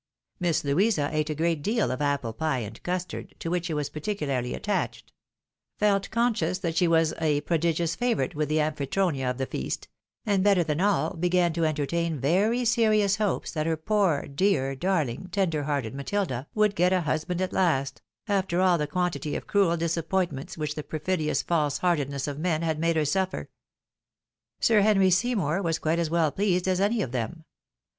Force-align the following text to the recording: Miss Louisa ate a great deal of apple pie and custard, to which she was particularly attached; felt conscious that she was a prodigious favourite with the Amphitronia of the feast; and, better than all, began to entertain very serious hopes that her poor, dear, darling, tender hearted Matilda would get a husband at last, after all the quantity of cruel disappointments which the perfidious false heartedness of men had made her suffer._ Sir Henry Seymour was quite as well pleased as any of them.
Miss 0.39 0.63
Louisa 0.63 1.09
ate 1.13 1.29
a 1.29 1.35
great 1.35 1.61
deal 1.61 1.91
of 1.91 2.01
apple 2.01 2.33
pie 2.33 2.57
and 2.65 2.81
custard, 2.81 3.35
to 3.37 3.51
which 3.51 3.67
she 3.67 3.73
was 3.75 3.91
particularly 3.91 4.55
attached; 4.55 5.13
felt 5.77 6.09
conscious 6.09 6.57
that 6.57 6.75
she 6.75 6.87
was 6.87 7.13
a 7.21 7.41
prodigious 7.41 7.93
favourite 7.95 8.33
with 8.33 8.49
the 8.49 8.59
Amphitronia 8.59 9.29
of 9.29 9.37
the 9.37 9.45
feast; 9.45 9.89
and, 10.25 10.43
better 10.43 10.63
than 10.63 10.81
all, 10.81 11.13
began 11.15 11.53
to 11.53 11.65
entertain 11.65 12.19
very 12.19 12.65
serious 12.65 13.17
hopes 13.17 13.51
that 13.51 13.67
her 13.67 13.77
poor, 13.77 14.23
dear, 14.25 14.73
darling, 14.73 15.29
tender 15.31 15.65
hearted 15.65 15.93
Matilda 15.93 16.47
would 16.55 16.73
get 16.75 16.91
a 16.91 17.01
husband 17.01 17.39
at 17.39 17.53
last, 17.53 18.01
after 18.27 18.59
all 18.59 18.79
the 18.79 18.87
quantity 18.87 19.35
of 19.35 19.45
cruel 19.45 19.77
disappointments 19.77 20.57
which 20.57 20.73
the 20.73 20.81
perfidious 20.81 21.43
false 21.43 21.77
heartedness 21.77 22.27
of 22.27 22.39
men 22.39 22.63
had 22.63 22.79
made 22.79 22.95
her 22.95 23.05
suffer._ 23.05 23.47
Sir 24.59 24.81
Henry 24.81 25.11
Seymour 25.11 25.61
was 25.61 25.77
quite 25.77 25.99
as 25.99 26.09
well 26.09 26.31
pleased 26.31 26.67
as 26.67 26.81
any 26.81 27.03
of 27.03 27.11
them. 27.11 27.45